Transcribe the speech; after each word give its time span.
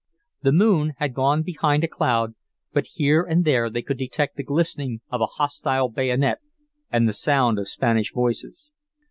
The 0.41 0.51
moon 0.51 0.93
had 0.97 1.13
gone 1.13 1.43
behind 1.43 1.83
a 1.83 1.87
cloud, 1.87 2.33
but 2.73 2.87
here 2.87 3.21
and 3.21 3.45
there 3.45 3.69
they 3.69 3.83
could 3.83 3.99
detect 3.99 4.35
the 4.35 4.41
glistening 4.41 5.01
of 5.11 5.21
a 5.21 5.27
hostile 5.37 5.89
bayonet, 5.89 6.39
and 6.89 7.07
the 7.07 7.13
sound 7.13 7.59
of 7.59 7.67
Spanish 7.67 8.11
voices. 8.11 8.71